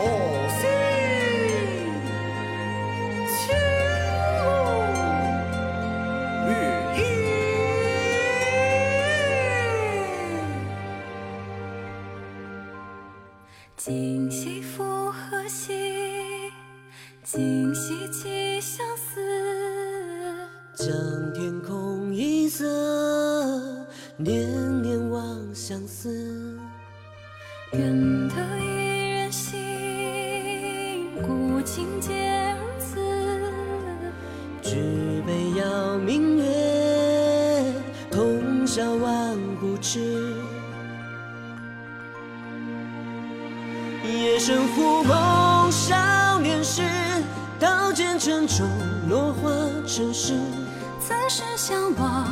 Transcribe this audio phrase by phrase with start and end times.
[0.00, 0.06] 可
[0.48, 0.64] 惜，
[3.28, 3.38] 情
[4.46, 4.48] 无
[6.46, 6.50] 如
[6.96, 6.98] 意。
[13.76, 16.50] 今夕复何夕？
[17.22, 19.20] 今夕起相思？
[20.76, 20.88] 将
[21.34, 22.64] 天空一色，
[24.16, 26.58] 念念望相思。
[27.72, 28.34] 愿得
[34.70, 34.76] 举
[35.26, 36.44] 杯邀明月，
[38.08, 39.98] 同销万古痴。
[44.04, 46.82] 夜深忽梦少年时，
[47.58, 48.64] 刀剑沉重，
[49.08, 49.50] 落花
[49.88, 50.34] 成诗。
[51.00, 52.28] 此时相望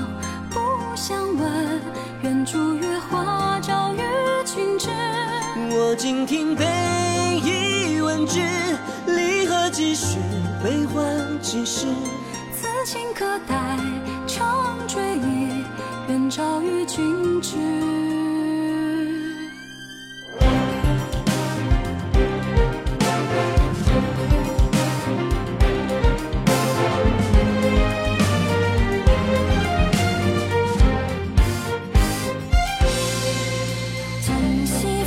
[0.49, 0.61] 不
[0.95, 1.81] 相闻，
[2.23, 3.99] 愿逐月花朝与
[4.45, 4.91] 君知。
[5.71, 6.65] 我今听悲
[7.43, 8.39] 一问之，
[9.09, 10.19] 离合几许，
[10.63, 11.03] 悲欢
[11.43, 11.89] 几时？
[12.79, 13.77] 此情可待
[14.25, 15.65] 长追忆，
[16.09, 17.57] 愿朝与君知。
[34.21, 35.03] 今夕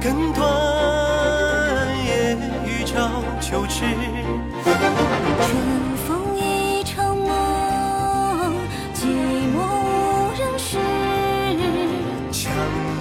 [0.00, 0.48] 路更短，
[2.04, 2.34] 夜
[2.64, 3.84] 雨照秋池。
[4.64, 5.52] 春
[6.06, 8.54] 风一场梦，
[8.94, 9.04] 寂
[9.52, 10.78] 寞无人识。
[12.32, 12.50] 蔷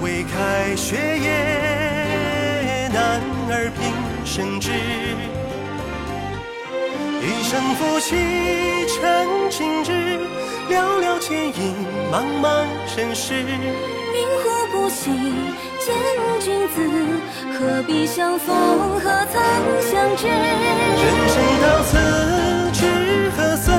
[0.02, 3.94] 薇开雪夜，男儿平
[4.25, 4.72] 生志。
[7.22, 8.16] 一生负气
[8.88, 10.19] 成情志，
[10.69, 11.75] 寥寥倩影，
[12.12, 12.66] 茫茫
[12.97, 13.45] 人世。
[14.89, 15.11] 明湖不息
[15.79, 15.94] 见
[16.39, 16.81] 君子，
[17.53, 19.39] 何必相逢，何曾
[19.81, 20.27] 相知？
[20.27, 21.91] 人生到此
[22.73, 22.81] 知
[23.38, 23.72] 何似？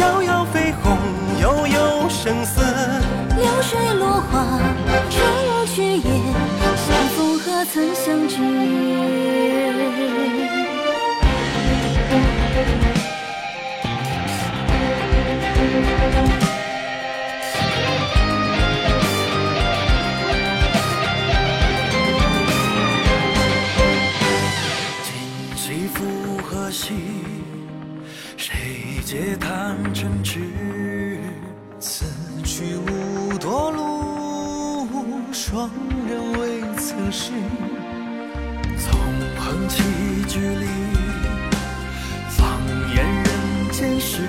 [0.00, 0.98] 遥遥飞鸿，
[1.40, 2.60] 悠悠生死。
[3.36, 4.58] 流水落花
[5.08, 6.02] 成去也，
[6.74, 8.34] 相逢何曾相知？
[16.26, 16.43] 今
[26.64, 26.94] 可惜？
[28.38, 28.54] 谁
[29.04, 30.40] 解贪嗔痴？
[31.78, 32.06] 此
[32.42, 34.88] 去无多路，
[35.30, 35.68] 双
[36.08, 37.32] 人未曾识。
[38.78, 38.98] 纵
[39.36, 39.82] 横棋
[40.26, 40.64] 局里，
[42.30, 42.58] 放
[42.94, 44.22] 眼人间事。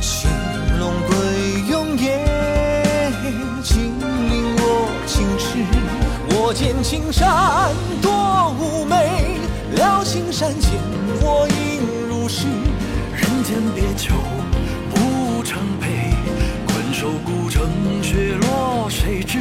[0.00, 0.30] 青
[0.78, 1.14] 龙归
[1.70, 3.12] 永夜，
[3.62, 5.44] 金陵我情痴。
[6.30, 8.10] 我见青山多
[8.58, 9.38] 妩媚，
[9.76, 10.70] 了青山见
[11.22, 12.46] 我应如是。
[12.46, 14.14] 人间别久
[14.88, 16.14] 不成悲，
[16.68, 17.66] 困守孤城
[18.00, 19.40] 雪落谁知？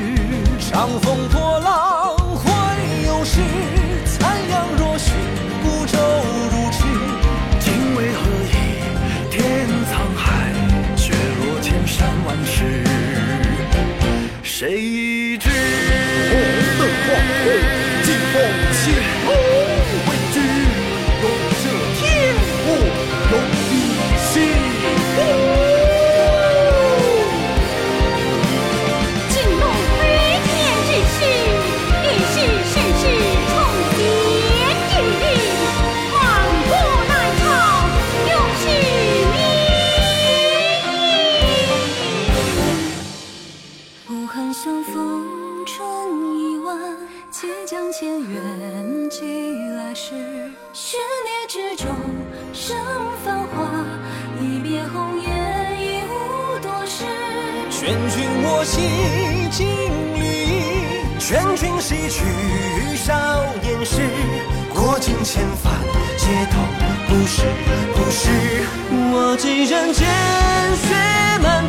[0.60, 1.53] 长风破
[44.64, 44.96] 相逢
[45.66, 45.86] 春
[46.40, 46.80] 已晚，
[47.30, 49.20] 且将前缘寄
[49.76, 50.14] 来时。
[50.72, 51.94] 玄涅之中
[52.54, 52.78] 生
[53.26, 53.68] 繁华，
[54.40, 55.28] 一别红颜
[55.82, 57.04] 已无多时。
[57.70, 58.80] 劝君莫惜
[59.52, 59.68] 金
[60.16, 62.24] 缕衣，劝君惜取
[62.96, 63.14] 少
[63.62, 64.00] 年时。
[64.74, 65.74] 过尽千帆，
[66.18, 66.58] 皆都
[67.10, 67.42] 不是，
[67.96, 68.30] 不是。
[69.12, 70.08] 我寄人间
[70.78, 70.96] 血
[71.44, 71.68] 满